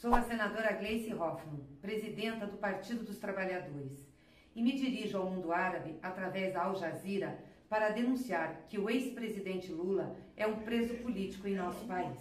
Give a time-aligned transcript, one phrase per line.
[0.00, 4.08] Sou a senadora Gleice Hoffmann, presidenta do Partido dos Trabalhadores,
[4.56, 9.70] e me dirijo ao mundo árabe através da Al Jazeera para denunciar que o ex-presidente
[9.70, 12.16] Lula é um preso político em nosso país.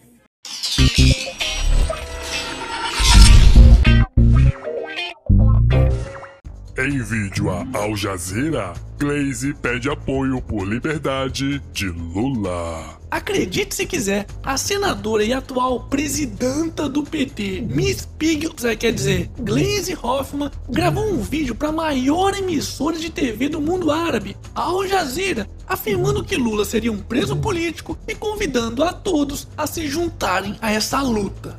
[6.81, 12.97] Em vídeo a Al Jazeera, Glaze pede apoio por liberdade de Lula.
[13.11, 18.47] Acredite se quiser, a senadora e atual presidenta do PT, Miss Pig,
[18.79, 23.91] quer dizer, Glaze Hoffman, gravou um vídeo para a maior emissora de TV do mundo
[23.91, 29.67] árabe, Al Jazeera, afirmando que Lula seria um preso político e convidando a todos a
[29.67, 31.57] se juntarem a essa luta.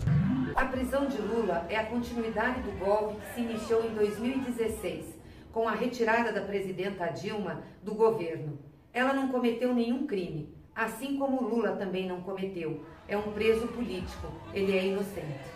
[0.57, 1.30] A prisão de Lula
[1.69, 5.07] é a continuidade do golpe que se iniciou em 2016,
[5.53, 8.59] com a retirada da presidenta Dilma do governo.
[8.93, 12.85] Ela não cometeu nenhum crime, assim como Lula também não cometeu.
[13.07, 15.51] É um preso político, ele é inocente.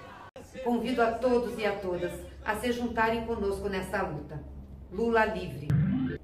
[0.63, 2.13] Convido a todos e a todas
[2.45, 4.43] a se juntarem conosco nessa luta.
[4.93, 5.69] Lula livre.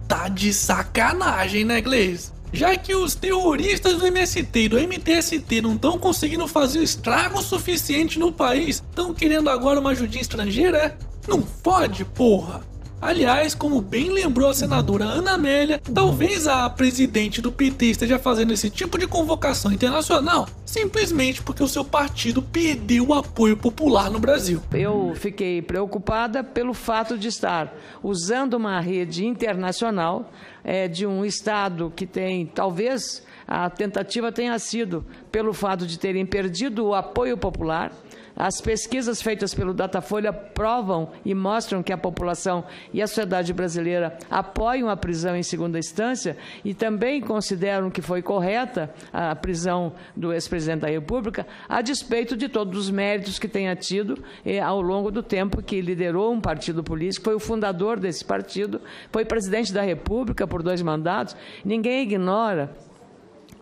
[0.06, 2.32] Tá de sacanagem, né, Gleice?
[2.52, 8.18] Já que os terroristas do MST e do MTST não estão conseguindo fazer estrago suficiente
[8.18, 10.96] no país, estão querendo agora uma ajudinha estrangeira, é?
[11.28, 12.60] Não fode, porra!
[13.00, 18.52] Aliás, como bem lembrou a senadora Ana Amélia, talvez a presidente do PT esteja fazendo
[18.52, 24.20] esse tipo de convocação internacional simplesmente porque o seu partido perdeu o apoio popular no
[24.20, 24.62] Brasil.
[24.72, 30.30] Eu fiquei preocupada pelo fato de estar usando uma rede internacional
[30.62, 36.24] é, de um Estado que tem, talvez a tentativa tenha sido pelo fato de terem
[36.24, 37.92] perdido o apoio popular
[38.40, 44.16] as pesquisas feitas pelo Datafolha provam e mostram que a população e a sociedade brasileira
[44.30, 50.32] apoiam a prisão em segunda instância e também consideram que foi correta a prisão do
[50.32, 55.10] ex-presidente da República, a despeito de todos os méritos que tenha tido eh, ao longo
[55.10, 58.80] do tempo que liderou um partido político, foi o fundador desse partido,
[59.12, 61.36] foi presidente da República por dois mandatos.
[61.62, 62.74] Ninguém ignora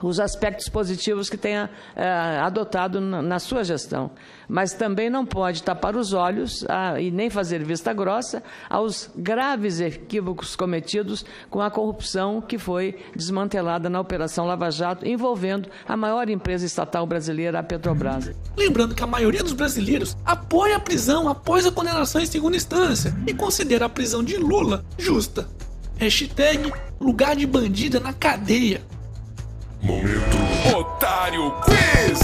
[0.03, 4.11] os aspectos positivos que tenha eh, adotado na, na, sua gestão.
[4.49, 9.81] Mas também não pode tapar os olhos ah, e nem fazer vista grossa aos graves
[9.81, 16.29] equívocos cometidos com a corrupção que foi desmantelada na Operação Lava Jato, envolvendo a maior
[16.29, 18.31] empresa estatal brasileira, a Petrobras.
[18.57, 23.15] Lembrando que a maioria dos brasileiros apoia a prisão após a condenação em segunda instância
[23.27, 25.49] e considera a prisão de Lula justa.
[25.99, 28.81] Hashtag lugar de bandida na cadeia.
[29.81, 30.37] Momento
[30.77, 32.19] Otário Quiz!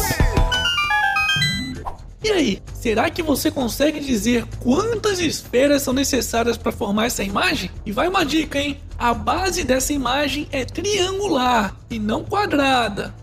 [2.23, 7.71] E aí, será que você consegue dizer quantas esferas são necessárias para formar essa imagem?
[7.85, 8.81] E vai uma dica, hein?
[8.99, 13.15] A base dessa imagem é triangular e não quadrada.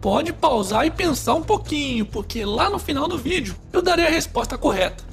[0.00, 4.10] Pode pausar e pensar um pouquinho, porque lá no final do vídeo eu darei a
[4.10, 5.07] resposta correta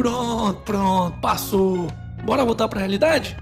[0.00, 1.86] Pronto, pronto, passou.
[2.24, 3.36] Bora voltar pra realidade?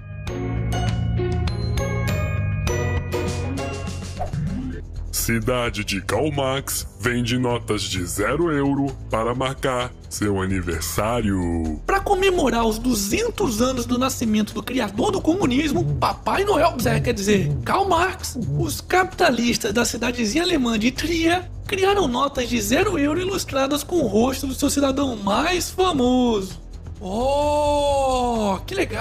[5.09, 11.79] Cidade de Calmax vende notas de zero euro para marcar seu aniversário.
[11.85, 17.13] Para comemorar os 200 anos do nascimento do criador do comunismo, Papai Noel, é, quer
[17.13, 23.21] dizer, Karl Marx, os capitalistas da cidadezinha alemã de Trier criaram notas de zero euro
[23.21, 26.59] ilustradas com o rosto do seu cidadão mais famoso.
[26.99, 28.97] Oh, que legal!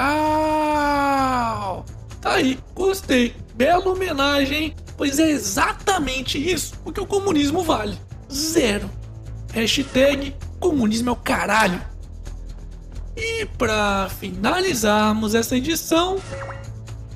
[2.20, 3.34] Tá aí, gostei.
[3.54, 7.98] Bela homenagem, pois é exatamente isso o que o comunismo vale.
[8.30, 8.90] Zero.
[9.50, 11.80] Hashtag comunismo é o caralho.
[13.16, 16.18] E para finalizarmos essa edição,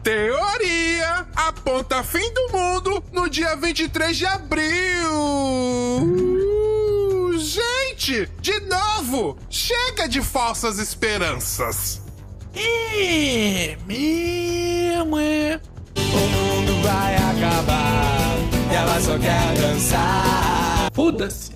[0.03, 5.13] Teoria aponta fim do mundo no dia 23 de abril.
[6.03, 12.03] Uh, gente, de novo, chega de falsas esperanças.
[12.53, 15.61] É mesmo, é.
[15.97, 18.37] O mundo vai acabar
[18.73, 20.91] e ela só quer dançar.
[20.93, 21.53] Foda-se.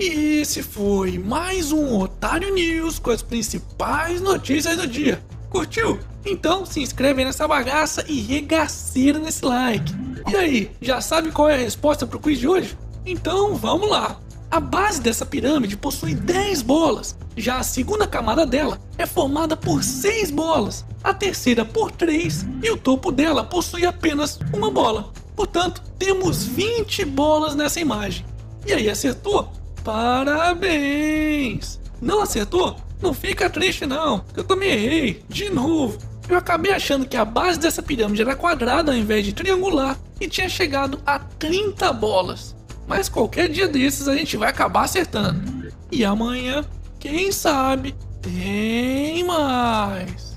[0.00, 5.22] E esse foi mais um Otário News com as principais notícias do dia.
[5.48, 6.00] Curtiu?
[6.30, 9.94] Então se inscreve nessa bagaça e regaceira nesse like.
[10.30, 12.76] E aí, já sabe qual é a resposta pro quiz de hoje?
[13.06, 14.20] Então vamos lá!
[14.50, 19.82] A base dessa pirâmide possui 10 bolas, já a segunda camada dela é formada por
[19.82, 25.10] 6 bolas, a terceira por 3 e o topo dela possui apenas uma bola.
[25.34, 28.26] Portanto, temos 20 bolas nessa imagem.
[28.66, 29.50] E aí, acertou?
[29.82, 31.80] Parabéns!
[32.02, 32.76] Não acertou?
[33.00, 36.07] Não fica triste não, eu também errei, de novo.
[36.28, 40.28] Eu acabei achando que a base dessa pirâmide era quadrada ao invés de triangular e
[40.28, 42.54] tinha chegado a 30 bolas.
[42.86, 45.72] Mas qualquer dia desses a gente vai acabar acertando.
[45.90, 46.64] E amanhã,
[46.98, 50.27] quem sabe, tem mais.